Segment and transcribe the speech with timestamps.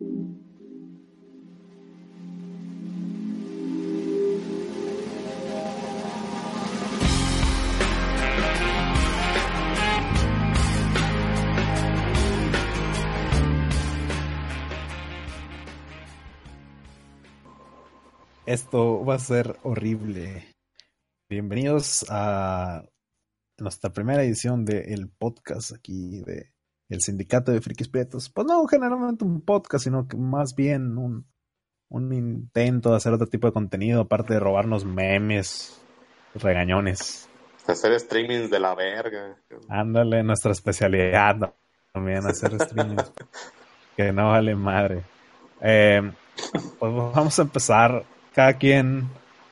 [0.00, 0.14] Esto
[19.04, 20.54] va a ser horrible.
[21.28, 22.84] Bienvenidos a
[23.58, 26.52] nuestra primera edición del podcast aquí de
[26.88, 28.30] el Sindicato de Frikis Prietos.
[28.30, 31.26] Pues no generalmente un podcast, sino que más bien un,
[31.88, 35.80] un intento de hacer otro tipo de contenido, aparte de robarnos memes,
[36.34, 37.28] regañones.
[37.66, 39.36] Hacer streamings de la verga.
[39.68, 41.54] Ándale, nuestra especialidad
[41.92, 43.12] también, hacer streamings.
[43.96, 45.02] que no vale madre.
[45.60, 46.00] Eh,
[46.78, 49.08] pues vamos a empezar cada quien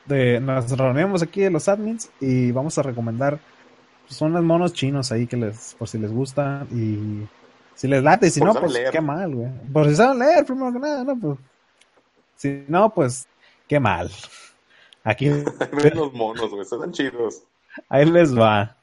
[0.07, 3.41] de, nos reunimos aquí de los admins y vamos a recomendar
[4.07, 7.27] pues, son los monos chinos ahí que les por si les gusta y
[7.77, 9.49] si les late y si no pues qué mal güey.
[9.73, 11.39] Por si saben leer primero que nada no pues
[12.35, 13.29] si no pues
[13.69, 14.11] qué mal.
[15.05, 15.29] Aquí
[15.73, 17.45] ven los monos güey están chidos.
[17.89, 18.77] Ahí les va.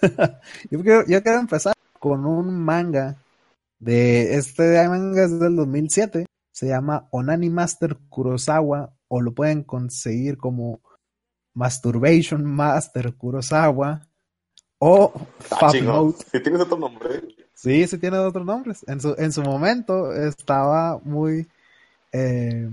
[0.70, 3.16] Yo quiero, yo quiero empezar con un manga
[3.78, 6.24] de este manga es del 2007
[6.60, 10.80] se llama Onani Master Kurosawa o lo pueden conseguir como
[11.54, 14.06] Masturbation Master Kurosawa
[14.78, 15.12] o
[15.50, 16.24] ah, Note.
[16.30, 17.22] ¿Sí tienes otro nombre?
[17.62, 18.84] Sí, sí tiene otros nombres.
[18.88, 21.46] En su, en su momento estaba muy...
[22.12, 22.68] Eh,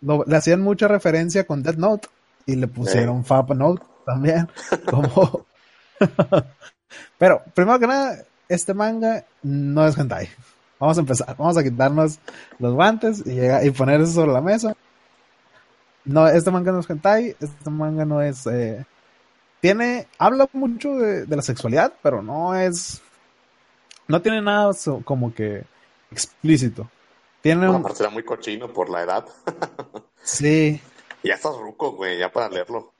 [0.00, 2.08] le hacían mucha referencia con Death Note
[2.46, 4.48] y le pusieron Fab Note también.
[4.86, 5.46] Como...
[7.18, 10.28] Pero, primero que nada, este manga no es hentai.
[10.78, 11.36] Vamos a empezar.
[11.36, 12.20] Vamos a quitarnos
[12.60, 14.76] los guantes y, y poner eso sobre la mesa.
[16.04, 18.46] No, este manga no es hentai, este manga no es...
[18.46, 18.86] Eh,
[19.60, 23.02] tiene, habla mucho de, la sexualidad, pero no es...
[24.08, 24.72] No tiene nada
[25.04, 25.64] como que
[26.10, 26.90] explícito.
[27.42, 27.94] Tiene un...
[27.94, 29.26] será muy cochino por la edad.
[30.22, 30.80] sí.
[31.22, 32.92] Ya estás ruco, güey, ya para leerlo.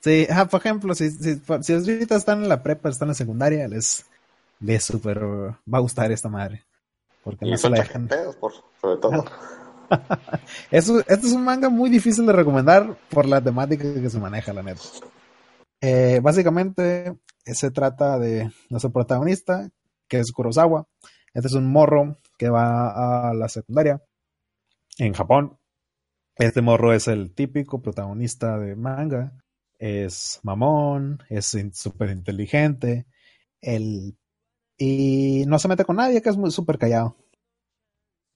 [0.00, 3.68] Sí, por ejemplo, si, si, si ahorita están en la prepa, están en la secundaria,
[3.68, 4.06] les,
[4.60, 6.64] les super va a gustar esta madre.
[7.22, 8.08] Porque y no se la dejan.
[8.40, 9.24] por, sobre todo.
[10.70, 14.52] Eso, este es un manga muy difícil de recomendar por la temática que se maneja,
[14.52, 14.80] la neta.
[15.80, 19.68] Eh, básicamente, se trata de nuestro protagonista,
[20.10, 20.86] que es Kurosawa.
[21.32, 24.02] Este es un morro que va a la secundaria
[24.98, 25.56] en Japón.
[26.36, 29.32] Este morro es el típico protagonista de manga.
[29.78, 33.06] Es mamón, es súper inteligente.
[33.62, 37.16] y no se mete con nadie, que es muy súper callado.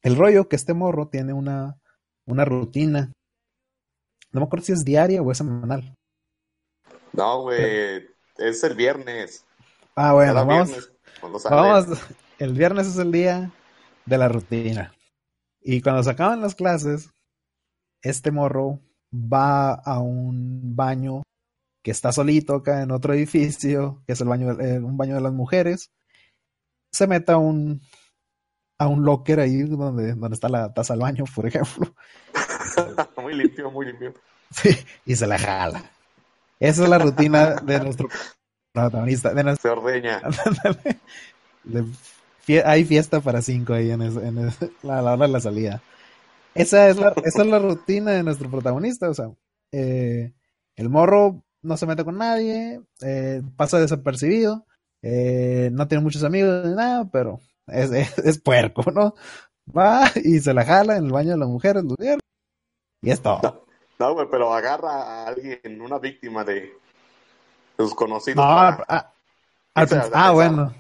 [0.03, 1.81] El rollo que este morro tiene una,
[2.27, 3.13] una rutina.
[4.33, 5.95] No me acuerdo si es diaria o es semanal.
[7.13, 9.45] No, güey, es el viernes.
[9.97, 10.94] Ah, bueno, vamos.
[11.51, 11.87] Vamos.
[12.39, 13.51] El viernes es el día
[14.07, 14.93] de la rutina.
[15.61, 17.11] Y cuando se acaban las clases,
[18.03, 18.81] este morro
[19.13, 21.23] va a un baño
[21.83, 25.21] que está solito acá en otro edificio, que es el baño, eh, un baño de
[25.21, 25.91] las mujeres.
[26.93, 27.81] Se mete a un,
[28.79, 31.95] a un locker ahí donde, donde está la taza del baño, por ejemplo.
[33.23, 34.15] muy limpio, muy limpio.
[34.51, 34.71] Sí,
[35.05, 35.91] y se la jala.
[36.61, 38.09] Esa es la rutina de nuestro
[38.75, 39.33] protagonista.
[39.33, 40.21] De Se ordeña.
[42.65, 44.01] hay fiesta para cinco ahí en,
[44.83, 45.83] la, hora de la salida.
[46.55, 49.09] Esa es la, esa es la rutina de nuestro protagonista.
[49.09, 49.31] O sea,
[49.73, 50.33] eh,
[50.77, 54.67] el morro no se mete con nadie, eh, pasa desapercibido,
[55.03, 59.15] eh, no tiene muchos amigos ni nada, pero es, es, puerco, ¿no?
[59.75, 61.83] Va y se la jala en el baño de las mujeres,
[63.01, 63.67] y es todo.
[63.99, 66.71] No, güey, pero agarra a alguien, una víctima de,
[67.77, 68.37] sus conocidos.
[68.37, 69.11] No, ah,
[69.75, 70.75] ah bueno.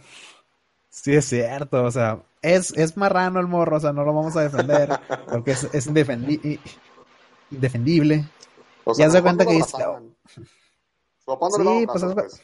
[0.91, 4.37] Sí, es cierto, o sea, es, es marrano el morro, o sea, no lo vamos
[4.37, 4.89] a defender,
[5.31, 6.61] porque es, es indefendible.
[8.97, 9.77] ya se cuenta que dice...
[11.27, 12.43] Sí, pues, pues,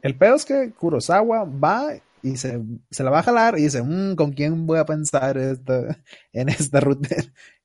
[0.00, 3.82] el pedo es que Kurosawa va y se, se la va a jalar y dice,
[3.82, 5.98] mm, ¿con quién voy a pensar esta,
[6.32, 7.08] en esta ruta,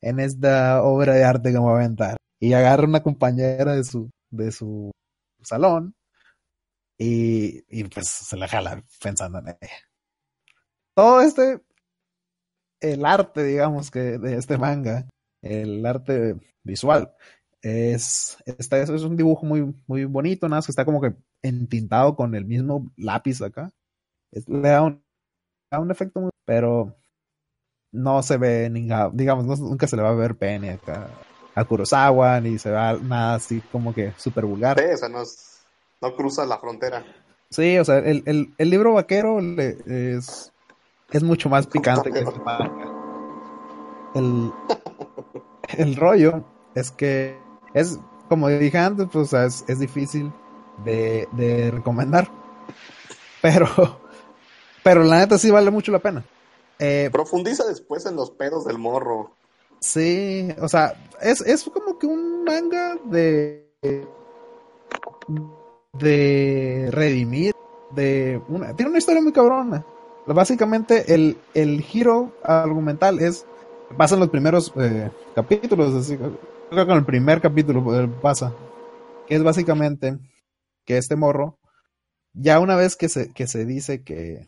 [0.01, 2.18] en esta obra de arte que me voy a aventar?
[2.39, 4.92] Y agarra una compañera de su, de su
[5.45, 5.95] salón
[6.98, 9.90] y, y pues se la jala pensando en ella.
[10.95, 11.62] Todo este,
[12.81, 15.07] el arte, digamos, que de este manga,
[15.42, 17.13] el arte visual,
[17.62, 22.16] es, esta, es un dibujo muy, muy bonito, nada más que está como que entintado
[22.16, 23.72] con el mismo lápiz acá
[24.48, 25.04] le da un,
[25.72, 26.96] un efecto muy, pero
[27.92, 31.10] no se ve ni, digamos, nunca se le va a ver pene acá
[31.55, 34.79] a Kurosawa, ni se va nada así como que súper vulgar.
[34.79, 35.23] Sí, o sea, no,
[36.01, 37.03] no cruza la frontera.
[37.50, 40.51] Sí, o sea, el, el, el libro vaquero es,
[41.11, 42.71] es mucho más picante que este manga.
[44.15, 44.51] el,
[45.77, 47.38] el rollo es que
[47.73, 50.31] es, como dije antes, pues es, es difícil
[50.83, 52.27] de, de, recomendar.
[53.41, 53.67] Pero,
[54.83, 56.23] pero la neta sí vale mucho la pena.
[56.79, 59.31] Eh, Profundiza después en los pedos del morro.
[59.83, 63.68] Sí, o sea, es, es como que un manga de.
[66.00, 67.53] de redimir.
[67.91, 69.85] De una, tiene una historia muy cabrona.
[70.25, 73.45] Básicamente, el, el giro argumental es.
[73.97, 76.31] Pasan los primeros eh, capítulos, así, creo
[76.69, 78.53] que con el primer capítulo eh, pasa.
[79.27, 80.18] Que es básicamente
[80.86, 81.59] que este morro,
[82.31, 84.47] ya una vez que se, que se dice que,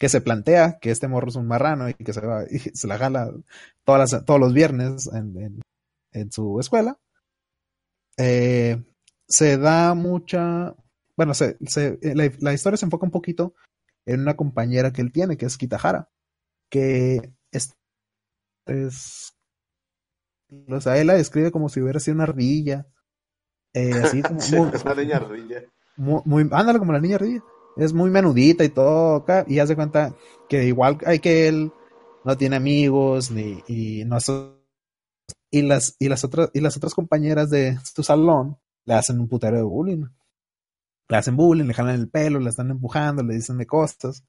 [0.00, 2.86] que se plantea que este morro es un marrano y que se va y se
[2.88, 3.30] la jala
[3.84, 5.60] todas las, todos los viernes en,
[6.12, 6.98] en, su escuela,
[8.16, 8.82] eh,
[9.28, 10.74] se da mucha,
[11.16, 13.54] bueno, se, se, la, la, historia se enfoca un poquito
[14.06, 16.08] en una compañera que él tiene, que es Kitahara,
[16.70, 17.76] que es,
[18.64, 19.34] es
[20.66, 22.86] o sea, él la describe como si hubiera sido una ardilla,
[23.74, 25.62] eh, así como, muy, una niña ardilla.
[25.98, 27.44] Muy, muy, ándale como la niña ardilla
[27.76, 30.14] es muy menudita y todo y hace cuenta
[30.48, 31.72] que igual hay que él
[32.24, 34.18] no tiene amigos ni y no
[35.50, 39.28] y las y las otras y las otras compañeras de su salón le hacen un
[39.28, 40.06] putero de bullying.
[41.08, 44.24] Le hacen bullying, le jalan el pelo, le están empujando, le dicen de costas.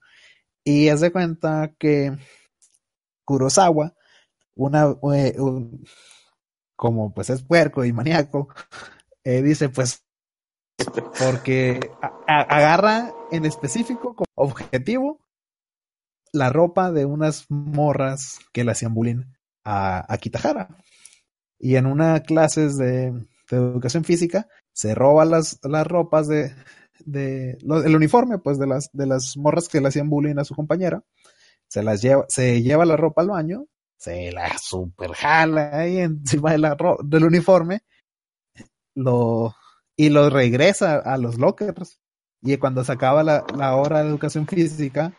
[0.63, 2.17] Y hace cuenta que
[3.25, 3.95] Kurosawa,
[4.55, 5.35] una eh,
[6.75, 8.49] como pues es puerco y maníaco,
[9.23, 10.03] eh, dice pues
[11.19, 11.91] porque
[12.27, 15.19] agarra en específico como objetivo
[16.33, 19.23] la ropa de unas morras que le hacían bullying
[19.63, 20.69] a, a Kitahara.
[21.59, 26.55] Y en una clases de, de, educación física se roba las, las ropas de,
[27.05, 30.55] de el uniforme pues de las, de las morras que le hacían bullying a su
[30.55, 31.03] compañera.
[31.67, 33.65] Se las lleva, se lleva la ropa al baño,
[33.97, 37.81] se la super jala ahí encima del uniforme,
[38.95, 39.55] lo,
[40.01, 41.99] y lo regresa a los lockers.
[42.41, 45.13] Y cuando se acaba la, la hora de educación física,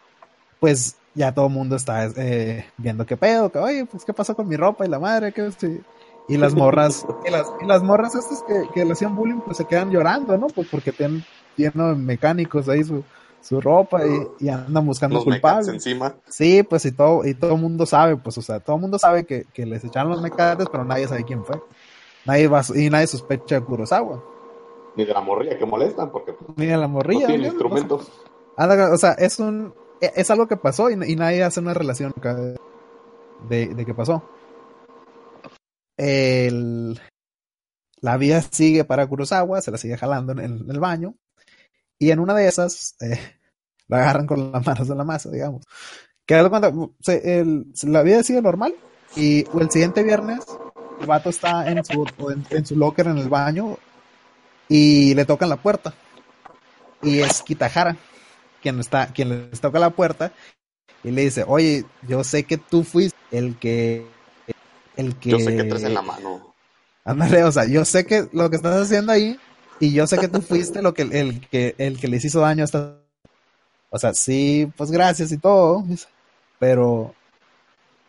[0.59, 4.35] pues ya todo el mundo está eh, viendo qué pedo, que oye, pues qué pasó
[4.35, 5.53] con mi ropa y la madre, que
[6.29, 9.57] y las morras, y las, y las morras estas que, que le hacían bullying, pues
[9.57, 10.49] se quedan llorando, ¿no?
[10.49, 11.25] Pues porque tienen,
[11.55, 13.05] tienen mecánicos ahí su,
[13.41, 15.69] su ropa y, y andan buscando los culpables.
[15.69, 16.17] encima.
[16.29, 18.99] Sí, pues y todo, y todo el mundo sabe, pues, o sea, todo el mundo
[18.99, 21.63] sabe que, que les echaron los mecates, pero nadie sabe quién fue.
[22.25, 24.33] Nadie va, y nadie sospecha de Kurosawa
[24.97, 27.23] ni de la morrilla que molestan, porque pues, ni de la morrilla.
[27.23, 28.13] No tiene instrumentos.
[28.57, 32.13] O sea, es un e, es algo que pasó y, nadie hace una relación
[33.49, 34.23] de, de que pasó.
[35.97, 37.01] El,
[38.03, 41.15] la vida sigue para Kurosawa, se la sigue jalando en el, baño.
[42.01, 43.19] Y en una de esas, eh,
[43.87, 45.65] la agarran con las manos de la masa, digamos.
[46.27, 48.75] Que cuando el, la vida sigue normal.
[49.15, 50.41] Y el siguiente viernes,
[51.01, 52.07] el vato está en su,
[52.51, 53.77] en su locker en el baño,
[54.73, 55.93] y le tocan la puerta.
[57.03, 57.95] Y es Kitahara
[58.63, 60.33] quien está, quien les toca la puerta
[61.05, 64.07] y le dice, oye, yo sé que tú fuiste el que,
[64.97, 65.31] el que.
[65.31, 66.55] Yo sé que traes en la mano.
[67.05, 69.39] Ándale, o sea, yo sé que lo que estás haciendo ahí
[69.79, 72.65] y yo sé que tú fuiste lo que el, que el que les hizo daño
[72.65, 72.97] hasta,
[73.91, 75.85] o sea, sí, pues gracias y todo,
[76.59, 77.15] pero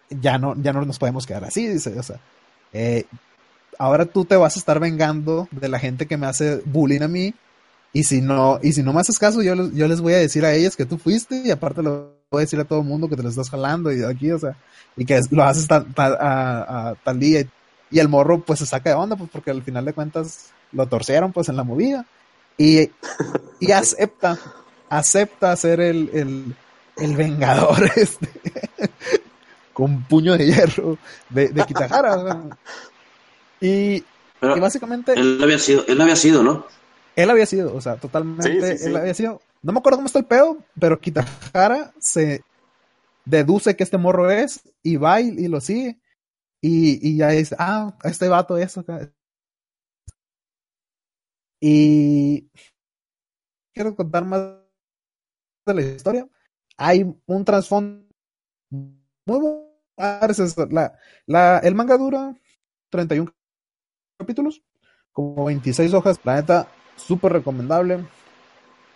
[0.10, 2.20] ya no, ya no nos podemos quedar así, dice, o sea,
[2.72, 3.06] eh,
[3.80, 7.08] ahora tú te vas a estar vengando de la gente que me hace bullying a
[7.08, 7.34] mí.
[7.92, 10.46] Y si no, y si no me haces caso, yo, yo les voy a decir
[10.46, 13.08] a ellas que tú fuiste y aparte lo voy a decir a todo el mundo
[13.08, 14.56] que te lo estás jalando y aquí, o sea,
[14.98, 17.46] y que lo haces tal, a, tal día.
[17.92, 20.88] Y, el morro pues se saca de onda, pues porque al final de cuentas lo
[20.88, 22.06] torcieron pues en la movida.
[22.58, 22.90] Y,
[23.60, 24.40] y acepta,
[24.90, 26.56] acepta ser el, el,
[26.98, 28.30] el vengador este,
[29.74, 30.98] con puño de hierro
[31.30, 32.58] de, de Kitahara.
[33.64, 34.04] Y,
[34.42, 35.14] básicamente.
[35.14, 36.68] Él había sido, él había sido, ¿no?
[37.16, 38.86] Él había sido, o sea, totalmente.
[38.86, 39.42] Él había sido.
[39.62, 42.44] No me acuerdo cómo está el pedo, pero Kitahara se
[43.24, 45.98] deduce que este morro es y va y, lo sigue.
[46.62, 49.10] Y, y ya dice, ah, este vato es acá.
[51.62, 52.50] Y
[53.74, 54.42] quiero contar más
[55.66, 56.28] de la historia.
[56.76, 58.06] Hay un trasfondo
[59.26, 59.70] muy bueno.
[59.96, 62.36] La, la, el manga dura
[62.90, 63.32] 31
[64.24, 64.62] capítulos,
[65.12, 66.20] como 26 hojas.
[66.24, 68.06] La neta, súper recomendable.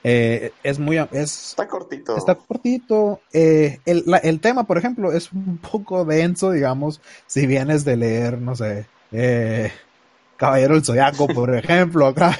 [0.03, 0.98] Eh, es muy.
[1.12, 2.15] Es, está cortito.
[2.15, 3.22] Está cortito.
[3.34, 8.39] Eh, el, el, tema, por ejemplo, es un poco denso, digamos, si vienes de leer,
[8.39, 9.72] no sé, eh,
[10.38, 12.36] Caballero del Zodiaco, por ejemplo, acá.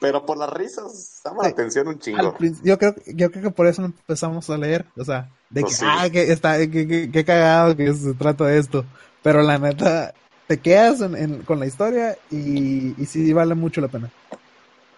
[0.00, 2.36] Pero por las risas llama la atención un chingo.
[2.62, 4.86] Yo creo, yo creo que por eso empezamos a leer.
[4.96, 8.58] O sea, de pues que, ah, que está, que, que, cagado que se trata de
[8.58, 8.84] esto.
[9.22, 10.14] Pero la neta,
[10.46, 11.00] te quedas
[11.44, 14.10] con la historia y, y sí vale mucho la pena.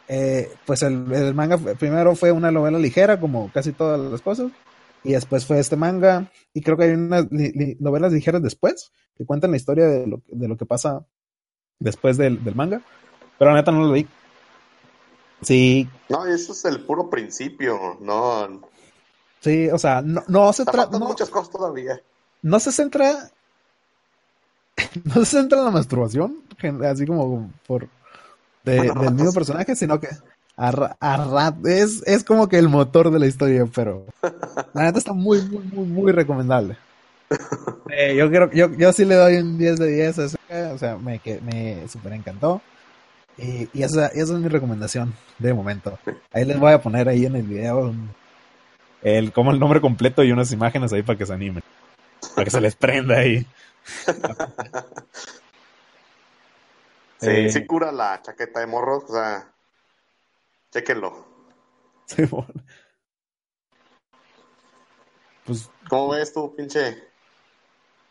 [0.09, 4.50] Eh, pues el, el, manga primero fue una novela ligera, como casi todas las cosas.
[5.05, 6.31] Y después fue este manga.
[6.52, 7.26] Y creo que hay unas
[7.78, 11.07] novelas ligeras después que cuentan la historia de lo, de lo que pasa
[11.78, 12.83] después del, del manga.
[13.38, 14.07] Pero la neta no lo leí.
[15.43, 15.88] Sí.
[16.09, 18.61] No, eso es el puro principio, no.
[19.40, 20.99] Sí, o sea, no, no se trata.
[20.99, 22.00] No, muchas cosas todavía.
[22.43, 23.31] No se centra.
[25.05, 26.37] no se centra en la masturbación,
[26.85, 27.88] así como por.
[28.64, 30.09] del mismo personaje, sino que.
[30.61, 34.07] A, es, es como que el motor de la historia, pero
[34.75, 36.76] la neta está muy, muy, muy, muy recomendable.
[37.90, 40.99] Eh, yo, creo, yo, yo sí le doy un 10 de 10 a o sea,
[40.99, 42.61] me, me super encantó.
[43.38, 45.99] Y, esa, esa, es mi recomendación de momento.
[46.33, 47.95] Ahí les voy a poner ahí en el video
[49.02, 51.62] el, como el nombre completo y unas imágenes ahí para que se animen.
[52.35, 53.47] Para que se les prenda ahí.
[57.21, 59.53] Sí, eh, sí cura la chaqueta de morros, o sea,
[60.71, 61.27] chequenlo.
[62.07, 62.47] Sí, bueno.
[65.45, 67.09] Pues, ¿Cómo ves tú, pinche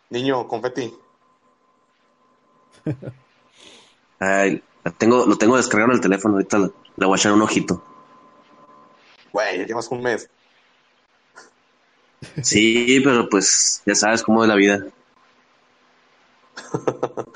[0.10, 0.94] niño confeti?
[4.20, 4.62] Ay,
[4.98, 7.82] tengo, lo tengo descargado en el teléfono, ahorita le, voy a echar un ojito.
[9.32, 10.30] Güey, llevas un mes.
[12.42, 14.86] Sí, pero pues ya sabes cómo es la vida.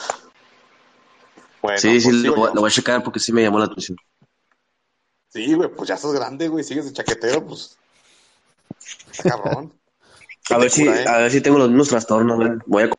[1.62, 3.98] bueno, sí, sí, pues lo, voy a checar porque sí me llamó la atención.
[5.30, 7.78] Sí, güey, pues ya sos grande, güey, sigues de chaquetero, pues.
[9.24, 9.74] Cabrón.
[10.50, 11.06] a ver si, eh?
[11.08, 12.52] a ver si tengo los mismos trastornos, güey.
[12.66, 12.90] Voy a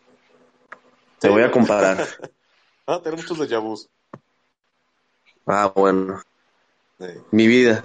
[1.23, 2.05] te voy a comparar.
[2.87, 3.89] ah, tener muchos de Yabus.
[5.47, 6.21] Ah, bueno.
[7.31, 7.85] Mi vida.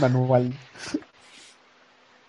[0.00, 0.52] Manual.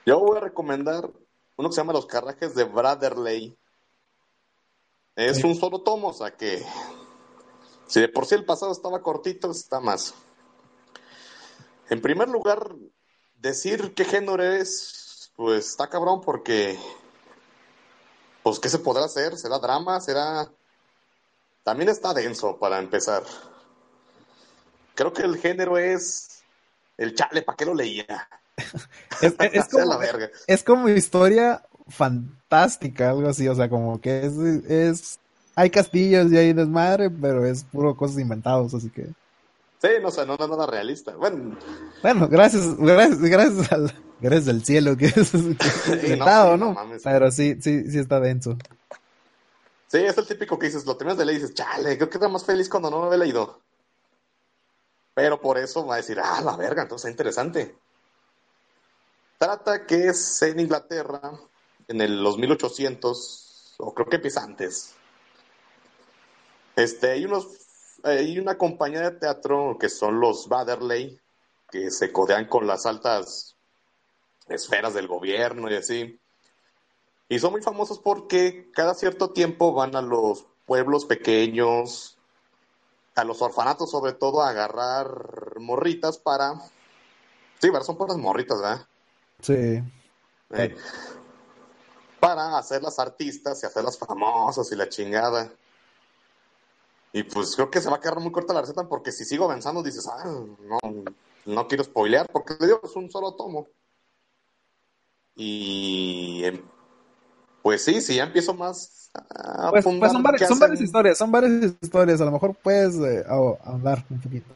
[0.05, 1.09] Yo voy a recomendar
[1.57, 3.55] uno que se llama Los Carrajes de Bradley.
[5.15, 6.65] Es un solo tomo, o sea que
[7.87, 10.13] si de por sí el pasado estaba cortito, está más.
[11.89, 12.73] En primer lugar,
[13.35, 16.79] decir qué género es, pues está cabrón porque,
[18.43, 19.37] pues, ¿qué se podrá hacer?
[19.37, 19.99] ¿Será drama?
[19.99, 20.49] ¿Será
[21.63, 23.23] también está denso para empezar.
[24.95, 26.43] Creo que el género es
[26.97, 28.27] el chale, ¿para qué lo leía?
[29.21, 29.33] es,
[29.71, 29.99] como,
[30.47, 35.19] es, como, historia fantástica, algo así, o sea, como que es, es
[35.55, 39.07] hay castillos y hay desmadre, pero es puro cosas inventados, así que.
[39.81, 41.15] Sí, no sé, no es nada realista.
[41.15, 41.57] Bueno,
[42.01, 45.33] bueno gracias, gracias, gracias al, gracias al cielo que es,
[46.03, 46.75] inventado, ¿no?
[47.03, 48.57] pero sí, sí, sí está denso.
[49.87, 52.17] Sí, es el típico que dices, lo terminas de leer y dices, chale, creo que
[52.17, 53.59] era más feliz cuando no lo había leído.
[55.13, 57.75] Pero por eso va a decir, ah, la verga, entonces es interesante.
[59.41, 61.31] Trata que es en Inglaterra,
[61.87, 64.93] en el, los 1800, o creo que empieza antes.
[66.75, 67.47] Este, hay unos,
[68.03, 71.19] hay una compañía de teatro que son los Baderley,
[71.71, 73.55] que se codean con las altas
[74.47, 76.19] esferas del gobierno y así.
[77.27, 82.15] Y son muy famosos porque cada cierto tiempo van a los pueblos pequeños,
[83.15, 86.61] a los orfanatos sobre todo, a agarrar morritas para...
[87.59, 88.87] Sí, son puras morritas, ¿verdad?
[89.41, 89.83] Sí.
[90.51, 90.75] Eh,
[92.19, 95.51] para hacerlas artistas y hacerlas famosas y la chingada.
[97.13, 99.45] Y pues creo que se va a quedar muy corta la receta porque si sigo
[99.45, 100.79] avanzando dices, ah, no,
[101.45, 103.67] no quiero spoilear porque digo, es un solo tomo.
[105.35, 106.61] Y em,
[107.61, 110.41] pues sí, sí, ya empiezo más a pues, pues son, varias,
[110.79, 113.25] historias, son varias historias, a lo mejor puedes eh,
[113.63, 114.53] hablar un poquito.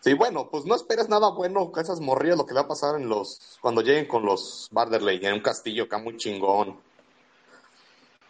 [0.00, 3.00] Sí, bueno, pues no esperes nada bueno con esas morrillas, lo que va a pasar
[3.00, 6.78] en los, cuando lleguen con los Barderley en un castillo acá muy chingón.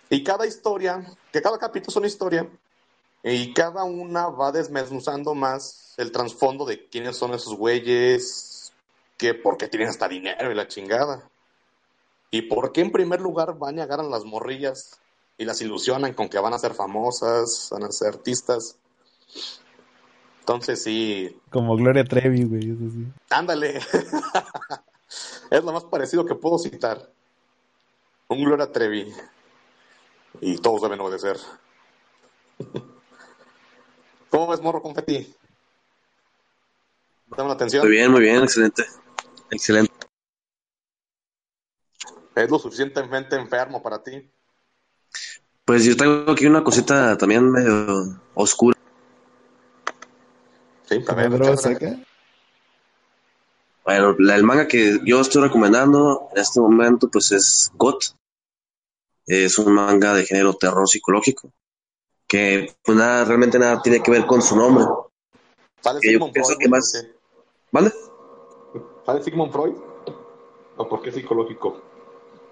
[0.08, 2.48] Y cada historia, que cada capítulo es una historia,
[3.22, 8.72] y cada una va desmenuzando más el trasfondo de quiénes son esos güeyes,
[9.16, 11.28] que por qué tienen hasta dinero y la chingada.
[12.30, 14.98] ¿Y por qué en primer lugar van y agarran las morrillas
[15.38, 18.76] y las ilusionan con que van a ser famosas, van a ser artistas?
[20.46, 21.36] Entonces sí.
[21.50, 23.04] Como Gloria Trevi, güey, eso sí.
[23.30, 23.78] Ándale.
[25.50, 27.10] es lo más parecido que puedo citar.
[28.28, 29.12] Un Gloria Trevi.
[30.40, 31.36] Y todos deben obedecer.
[34.30, 35.34] ¿Cómo ves, Morro Confeti?
[37.36, 37.82] ¿Dame la atención?
[37.82, 38.84] Muy bien, muy bien, excelente.
[39.50, 39.92] Excelente.
[42.36, 44.30] ¿Es lo suficientemente enfermo para ti?
[45.64, 48.75] Pues yo tengo aquí una cosita también medio oscura.
[50.86, 52.04] Sí, también.
[53.84, 58.02] Bueno, el manga que yo estoy recomendando en este momento, pues es GOT.
[59.26, 61.52] Es un manga de género terror psicológico.
[62.26, 64.84] Que, pues nada, realmente nada tiene que ver con su nombre.
[65.80, 66.58] ¿Sale Sigmund Freud?
[66.58, 67.06] Que más...
[67.70, 67.92] ¿Vale?
[69.04, 69.74] ¿Sale Sigmund Freud?
[70.76, 71.80] ¿O por qué psicológico?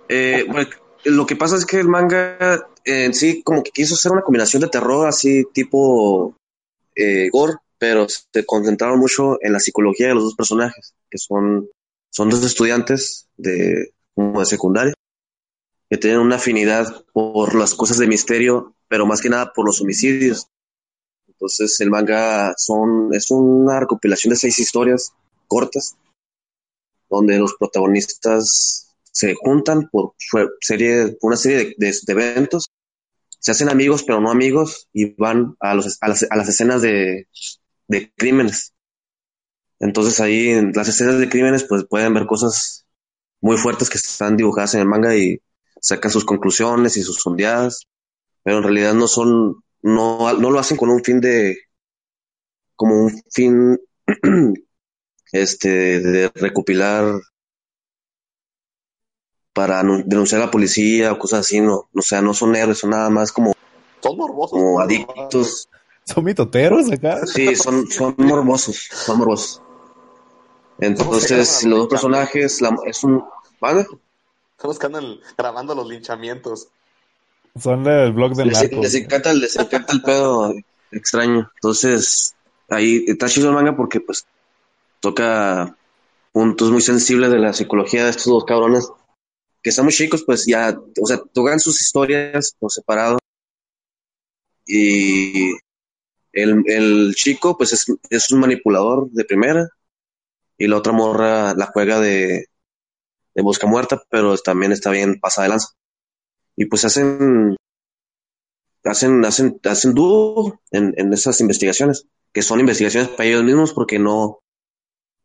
[0.08, 0.68] Eh, bueno,
[1.04, 4.62] lo que pasa es que el manga en sí como que quiso hacer una combinación
[4.62, 6.34] de terror así tipo
[6.94, 11.68] eh, gore pero se concentraron mucho en la psicología de los dos personajes, que son,
[12.08, 14.94] son dos estudiantes de, de secundaria,
[15.90, 19.82] que tienen una afinidad por las cosas de misterio, pero más que nada por los
[19.82, 20.48] homicidios.
[21.28, 25.12] Entonces el manga son, es una recopilación de seis historias
[25.46, 25.94] cortas,
[27.10, 30.14] donde los protagonistas se juntan por,
[30.62, 32.70] serie, una serie de, eventos,
[33.38, 36.80] se hacen amigos pero no amigos y van a, los, a, las, a las escenas
[36.80, 37.28] de,
[37.88, 38.74] de crímenes.
[39.80, 42.86] Entonces ahí en las escenas de crímenes pues pueden ver cosas
[43.40, 45.40] muy fuertes que están dibujadas en el manga y
[45.80, 47.86] sacan sus conclusiones y sus sondeadas,
[48.42, 51.58] pero en realidad no son, no, no lo hacen con un fin de,
[52.74, 53.78] como un fin,
[55.32, 57.20] este, de recopilar
[59.52, 62.90] para denunciar a la policía o cosas así, no, o sea, no son héroes, son
[62.90, 63.54] nada más como,
[64.00, 65.68] como adictos,
[66.14, 67.26] ¿Son mitoteros acá?
[67.26, 69.62] Sí, son, son morbosos, son morbosos.
[70.78, 73.24] Entonces, los dos personajes, es un...
[73.60, 73.84] ¿Vale?
[73.84, 76.68] Son los que andan grabando los linchamientos.
[77.58, 80.54] Son del blog del les, les, encanta, les encanta el pedo
[80.90, 81.50] extraño.
[81.54, 82.34] Entonces,
[82.68, 84.26] ahí está chido el manga porque, pues,
[85.00, 85.76] toca
[86.32, 88.90] puntos muy sensibles de la psicología de estos dos cabrones
[89.64, 93.18] que están muy chicos, pues ya, o sea, tocan sus historias por separado
[94.66, 95.52] y
[96.34, 99.68] el, el chico, pues es, es, un manipulador de primera.
[100.58, 102.46] Y la otra morra la juega de,
[103.34, 105.68] de busca muerta, pero también está bien pasada de lanza.
[106.56, 107.56] Y pues hacen,
[108.84, 113.98] hacen, hacen, hacen dúo en, en esas investigaciones, que son investigaciones para ellos mismos porque
[113.98, 114.40] no,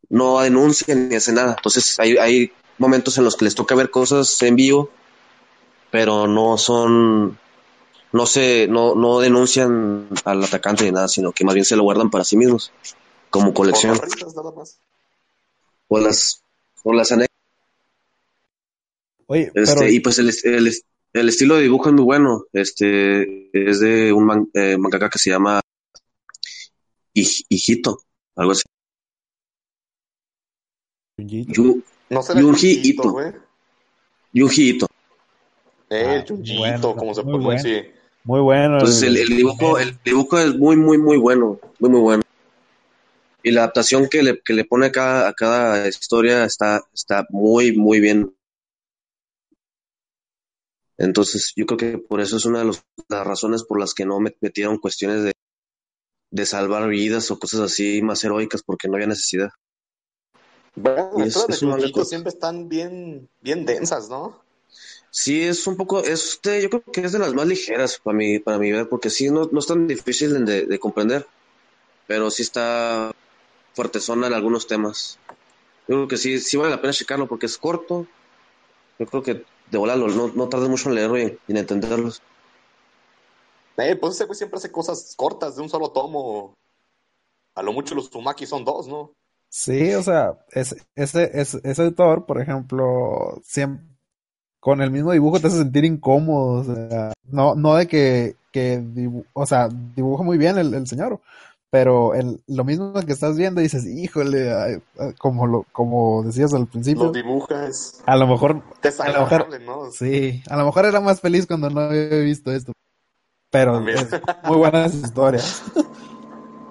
[0.09, 1.55] no denuncian ni hacen nada.
[1.57, 4.89] Entonces hay, hay momentos en los que les toca ver cosas en vivo,
[5.91, 7.37] pero no son
[8.11, 11.83] no se, no, no denuncian al atacante ni nada, sino que más bien se lo
[11.83, 12.71] guardan para sí mismos,
[13.29, 13.99] como colección.
[15.87, 16.43] Por las,
[16.83, 17.29] por las anécdotas.
[19.27, 20.73] Oye, este, Y pues el, el,
[21.13, 22.45] el, estilo de dibujo es muy bueno.
[22.51, 25.61] Este es de un man, eh, mangaka que se llama
[27.13, 27.99] Hijito,
[28.35, 28.63] algo así.
[31.17, 33.15] Yu, no Yunji Ito.
[34.33, 34.87] Yunji Ito.
[35.91, 37.98] Eh, ah, como se puede decir.
[38.29, 38.75] Muy bueno.
[38.75, 42.23] Entonces el, dibujo, el dibujo es muy, muy, muy bueno, muy, muy bueno.
[43.41, 47.25] Y la adaptación que le, que le pone a cada, a cada historia está, está
[47.31, 48.31] muy, muy bien.
[50.99, 54.19] Entonces yo creo que por eso es una de las razones por las que no
[54.19, 55.31] me metieron cuestiones de,
[56.29, 59.49] de salvar vidas o cosas así más heroicas porque no había necesidad.
[60.75, 64.47] Bueno, las de siempre están bien, bien densas, ¿no?
[65.11, 68.37] Sí, es un poco, este, yo creo que es de las más ligeras para mí,
[68.39, 71.25] para mi ver, porque sí, no, no es tan difícil de, comprender,
[72.05, 73.11] pero sí está
[73.73, 75.17] fuertezona en algunos temas.
[75.87, 78.05] Yo creo que sí, sí vale la pena checarlo porque es corto.
[78.99, 82.21] Yo creo que de volarlo, no, no tardes mucho en leerlo y, en entenderlos.
[83.77, 86.53] Eh, pues ese güey siempre hace cosas cortas de un solo tomo.
[87.55, 89.13] A lo mucho los Tsumaki son dos, ¿no?
[89.49, 93.89] Sí, o sea, ese, ese, ese autor, por ejemplo, siempre
[94.59, 98.83] con el mismo dibujo te hace sentir incómodo, o sea, no, no de que, que
[99.33, 101.21] o sea, dibuja muy bien el, señor,
[101.69, 104.81] pero el, lo mismo que estás viendo dices, híjole,
[105.17, 107.05] como lo, como decías al principio.
[107.05, 108.01] Lo dibujas.
[108.05, 108.61] A lo mejor,
[108.99, 109.91] a lo mejor, ¿no?
[109.91, 112.73] sí, a lo mejor era más feliz cuando no había visto esto,
[113.49, 115.63] pero muy buenas historias.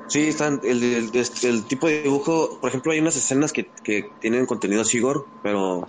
[0.08, 1.10] Sí, están, el, el,
[1.42, 5.86] el, tipo de dibujo, por ejemplo, hay unas escenas que, que tienen contenido sigor, pero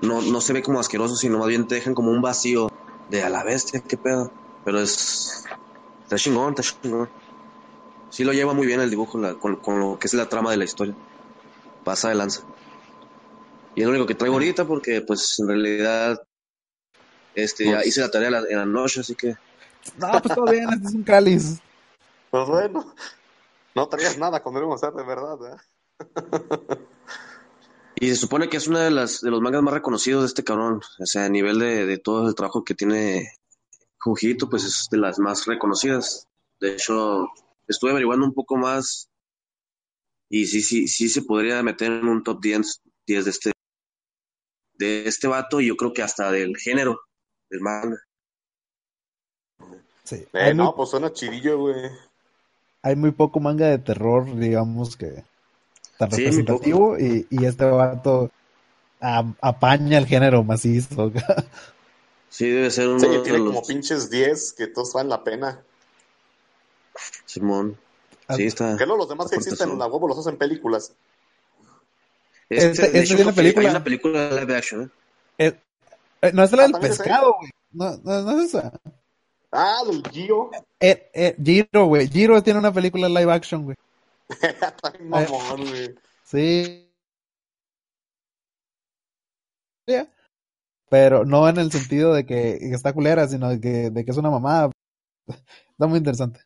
[0.00, 2.70] no, no se ve como asqueroso, sino más bien te dejan como un vacío
[3.10, 4.30] de a la bestia, qué pedo.
[4.64, 5.44] Pero es.
[6.02, 7.08] Está chingón, está chingón.
[8.10, 10.64] Sí lo lleva muy bien el dibujo con, lo que es la trama de la
[10.64, 10.94] historia.
[11.84, 12.42] Pasa de lanza.
[13.74, 16.22] Y es lo único que traigo ahorita porque, pues, en realidad.
[17.34, 19.36] Este, ya hice la tarea en la noche, así que.
[19.96, 21.60] No, pues todo bien, este es un cáliz.
[22.30, 22.94] Pues bueno.
[23.74, 26.78] No traías nada cuando íbamos a hacer de verdad, ¿eh?
[28.00, 30.44] Y se supone que es uno de, las, de los mangas más reconocidos de este
[30.44, 30.80] cabrón.
[31.00, 33.32] O sea, a nivel de, de todo el trabajo que tiene
[33.98, 36.28] Jujito, pues es de las más reconocidas.
[36.60, 37.26] De hecho,
[37.66, 39.10] estuve averiguando un poco más
[40.28, 43.52] Y sí, sí, sí se podría meter en un top 10, 10 de este
[44.74, 47.00] de este vato y yo creo que hasta del género
[47.50, 47.98] del manga.
[50.04, 50.24] Sí.
[50.32, 51.90] Eh, no, pues suena chidillo, güey.
[52.82, 55.24] Hay muy poco manga de terror, digamos que
[55.98, 58.30] tan representativo y, y, este vato
[59.00, 61.12] apaña el género macizo.
[62.30, 63.00] sí, debe ser un.
[63.00, 65.60] Sí, tiene como pinches 10 que todos valen la pena.
[67.26, 67.76] Simón.
[68.36, 68.76] Sí, está.
[68.76, 70.92] Que no, los demás que existen en la huevo los hacen películas.
[72.48, 73.68] Este, este, es una película.
[73.68, 74.92] Hay una película live action,
[75.36, 75.60] ¿eh?
[76.22, 77.50] eh no es la ah, del pescado, güey.
[77.72, 78.72] No, no, no, es esa.
[79.50, 80.50] Ah, del Giro.
[80.80, 82.08] Eh, eh, Giro, güey.
[82.08, 83.76] Giro tiene una película live action, güey.
[85.00, 85.94] mamón, güey.
[86.24, 86.84] Sí.
[90.90, 94.16] Pero no en el sentido de que está culera, sino de que, de que es
[94.16, 94.70] una mamada.
[95.26, 96.40] Está muy interesante.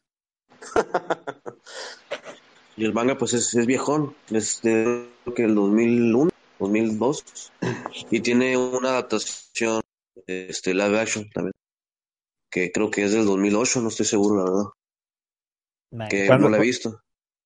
[2.76, 4.16] y el manga, pues es, es viejón.
[4.30, 7.52] Es de que el 2001, 2002.
[8.10, 9.80] Y tiene una adaptación
[10.26, 11.52] este, live action también.
[12.50, 14.70] Que creo que es del 2008, no estoy seguro, la verdad.
[16.10, 17.00] Que no la he visto.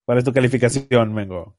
[0.07, 1.57] ¿Cuál es tu calificación, Mengo?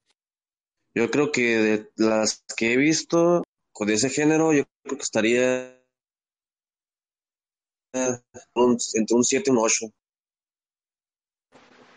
[0.95, 5.77] Yo creo que de las que he visto con ese género, yo creo que estaría
[7.93, 9.85] entre un 7 y un 8.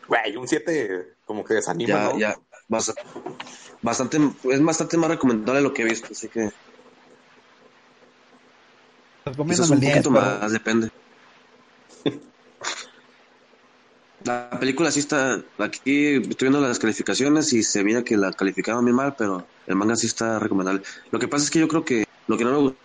[0.08, 2.36] Güey, un 7 como que desanima, ya, Ya,
[2.68, 4.18] bastante,
[4.50, 6.50] es bastante más recomendable lo que he visto, así que...
[9.46, 10.90] Quizás un poquito más, depende.
[14.24, 18.84] La película sí está, aquí estoy viendo las calificaciones y se veía que la calificaban
[18.84, 20.82] muy mal, pero el manga sí está recomendable.
[21.10, 22.78] Lo que pasa es que yo creo que lo que no me gusta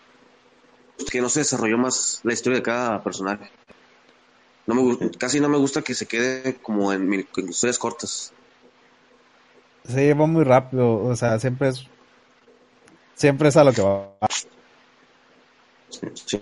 [0.98, 3.52] es que no se desarrolló más la historia de cada personaje.
[4.65, 8.32] No me, casi no me gusta que se quede como en, historias cortas.
[9.88, 11.86] Sí, va muy rápido, o sea, siempre es
[13.13, 14.10] siempre es a lo que va.
[15.89, 16.41] Sí,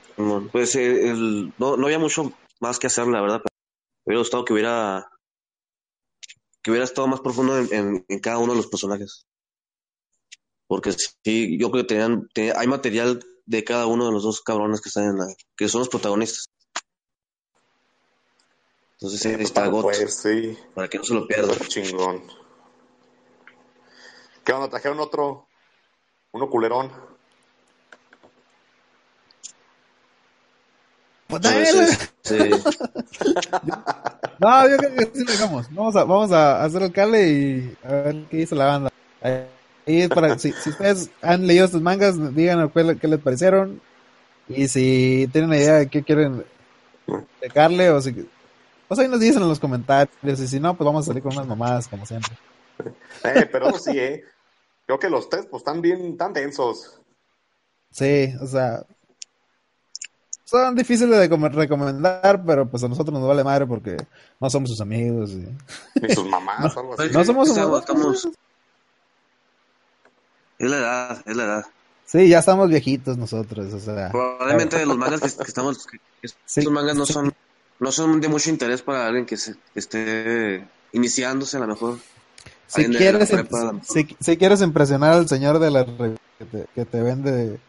[0.52, 1.14] pues eh,
[1.58, 3.42] no, no había mucho más que hacer, la verdad,
[4.06, 5.10] me hubiera gustado que hubiera
[6.62, 9.28] que hubiera estado más profundo en, cada uno de los personajes.
[10.66, 14.80] Porque sí, yo creo que tenían, hay material de cada uno de los dos cabrones
[14.80, 15.26] que están en la,
[15.58, 16.46] que son los protagonistas.
[18.94, 20.58] Entonces sí, está pues, sí.
[20.74, 21.54] para que no se lo pierda.
[21.68, 22.24] Chingón.
[24.46, 24.70] ¿Qué onda?
[24.70, 25.48] ¿Trajeron otro?
[26.32, 27.13] Uno culerón.
[34.40, 35.74] No, yo creo que sí lo dejamos.
[35.74, 38.90] Vamos a, vamos a hacer el cale y a ver qué dice la banda.
[39.22, 43.82] Ahí para, si, si, ustedes han leído estos mangas, digan qué les parecieron.
[44.48, 46.44] Y si tienen una idea de qué quieren
[47.42, 48.28] dejarle o si.
[48.88, 50.40] Pues ahí nos dicen en los comentarios.
[50.40, 52.36] Y si no, pues vamos a salir con unas mamadas, como siempre.
[53.24, 54.24] Eh, pero sí, eh.
[54.86, 57.00] Creo que los test pues están bien, tan densos.
[57.92, 58.86] Sí, o sea,
[60.46, 63.98] son difíciles de recomendar, pero pues a nosotros nos vale madre porque
[64.40, 65.32] no somos sus amigos.
[65.32, 65.48] Y...
[66.02, 67.10] Ni sus mamás, algo así.
[67.12, 68.28] No somos sus mamás.
[70.60, 71.66] Es la edad, es la edad.
[72.06, 74.12] Sí, ya estamos viejitos nosotros, o sea.
[74.12, 75.88] Probablemente los mangas que, estamos,
[76.22, 77.34] estos mangas no son,
[77.80, 81.98] no son de mucho interés para alguien que, se, esté iniciándose a lo mejor.
[82.68, 83.32] Si quieres,
[84.20, 87.60] si, quieres impresionar al señor de la que te, que te vende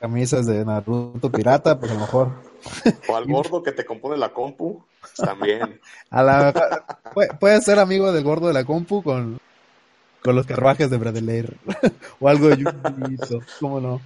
[0.00, 2.30] camisas de Naruto pirata, pues a lo mejor.
[3.08, 4.82] O al gordo que te compone la compu,
[5.16, 5.80] también.
[6.10, 6.98] A la,
[7.38, 9.38] puede, ser amigo del gordo de la compu con,
[10.22, 11.56] con los carruajes de Bradelair.
[12.20, 14.00] o algo de Yukito, ¿cómo no?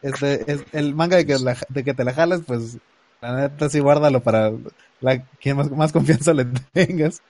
[0.00, 1.36] Este, es el manga de que,
[1.68, 2.78] de que te la jales, pues
[3.20, 4.52] la neta sí guárdalo para
[5.00, 7.20] la, quien más, más confianza le tengas.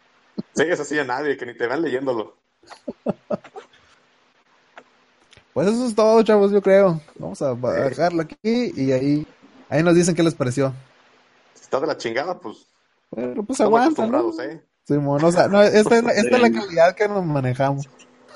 [0.55, 2.37] Sí, es así a nadie, que ni te vean leyéndolo.
[5.53, 7.01] Pues eso es todo, chavos, yo creo.
[7.19, 9.27] Vamos a dejarlo aquí y ahí,
[9.69, 10.73] ahí nos dicen qué les pareció.
[11.55, 12.67] Si está de la chingada, pues.
[13.15, 14.07] Pero pues aguanta.
[14.07, 14.33] ¿no?
[14.41, 14.63] ¿eh?
[14.85, 17.89] Sí, bueno, o sea, no, esta, es la, esta es la calidad que nos manejamos.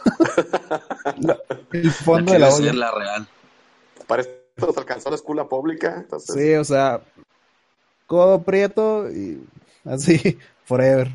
[1.72, 2.72] el fondo de la olla.
[2.72, 3.28] la real.
[4.06, 5.96] Para esto nos alcanzó la escuela pública.
[5.96, 6.34] Entonces...
[6.34, 7.00] Sí, o sea,
[8.06, 9.42] codo prieto y
[9.84, 11.10] así, forever.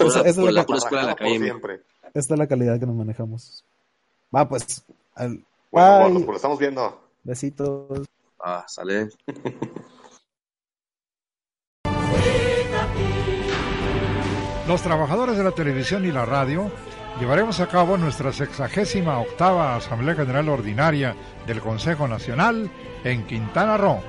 [0.00, 1.38] esa, es la, escuela de la calle.
[1.38, 1.82] Siempre.
[2.12, 3.64] Esta es la calidad que nos manejamos.
[4.34, 4.84] Va, pues.
[5.14, 5.44] Al...
[5.70, 7.00] Bueno, pues lo estamos viendo.
[7.22, 8.06] Besitos.
[8.38, 9.08] Ah, sale.
[14.66, 16.70] Los trabajadores de la televisión y la radio
[17.18, 22.70] llevaremos a cabo nuestra sexagésima octava Asamblea General Ordinaria del Consejo Nacional
[23.02, 24.00] en Quintana Roo,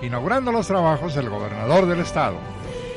[0.00, 2.36] inaugurando los trabajos del gobernador del estado.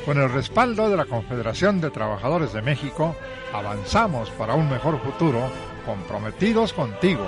[0.05, 3.15] Con el respaldo de la Confederación de Trabajadores de México,
[3.53, 5.49] avanzamos para un mejor futuro,
[5.85, 7.25] comprometidos contigo,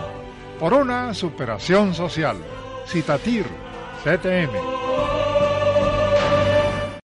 [0.59, 2.37] por una superación social.
[2.85, 3.45] Citatir,
[4.03, 5.12] CTM.